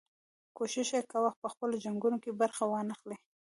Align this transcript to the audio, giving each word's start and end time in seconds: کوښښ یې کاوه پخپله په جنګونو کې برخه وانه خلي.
کوښښ 0.57 0.89
یې 0.95 1.01
کاوه 1.11 1.31
پخپله 1.41 1.75
په 1.77 1.81
جنګونو 1.83 2.17
کې 2.23 2.37
برخه 2.41 2.63
وانه 2.67 2.93
خلي. 2.99 3.17